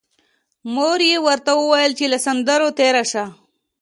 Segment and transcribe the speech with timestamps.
[0.73, 3.25] مور یې ورته ویل چې له سندرو تېر شه